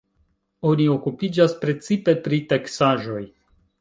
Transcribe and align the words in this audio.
Oni 0.69 0.87
okupiĝas 0.93 1.55
precipe 1.65 2.17
pri 2.25 2.43
teksaĵoj. 2.55 3.25